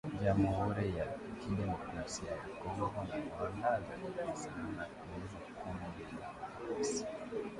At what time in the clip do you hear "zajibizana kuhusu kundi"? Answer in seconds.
3.85-6.03